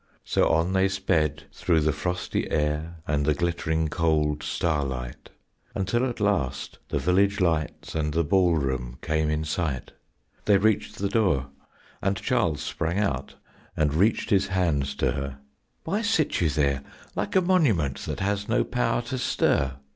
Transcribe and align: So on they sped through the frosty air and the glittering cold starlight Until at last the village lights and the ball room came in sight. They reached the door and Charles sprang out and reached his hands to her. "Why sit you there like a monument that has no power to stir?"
So 0.25 0.49
on 0.49 0.73
they 0.73 0.87
sped 0.87 1.43
through 1.53 1.81
the 1.81 1.93
frosty 1.93 2.49
air 2.49 2.95
and 3.05 3.23
the 3.23 3.35
glittering 3.35 3.87
cold 3.87 4.41
starlight 4.41 5.29
Until 5.75 6.09
at 6.09 6.19
last 6.19 6.79
the 6.89 6.97
village 6.97 7.39
lights 7.39 7.93
and 7.93 8.11
the 8.11 8.23
ball 8.23 8.55
room 8.55 8.97
came 9.03 9.29
in 9.29 9.43
sight. 9.43 9.91
They 10.45 10.57
reached 10.57 10.97
the 10.97 11.07
door 11.07 11.49
and 12.01 12.17
Charles 12.17 12.63
sprang 12.63 12.97
out 12.97 13.35
and 13.77 13.93
reached 13.93 14.31
his 14.31 14.47
hands 14.47 14.95
to 14.95 15.11
her. 15.11 15.37
"Why 15.83 16.01
sit 16.01 16.41
you 16.41 16.49
there 16.49 16.81
like 17.15 17.35
a 17.35 17.39
monument 17.41 17.99
that 18.07 18.21
has 18.21 18.49
no 18.49 18.63
power 18.63 19.03
to 19.03 19.19
stir?" 19.19 19.75